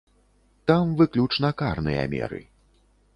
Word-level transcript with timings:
Там 0.69 0.95
выключна 1.01 1.51
карныя 1.63 2.07
меры. 2.15 2.41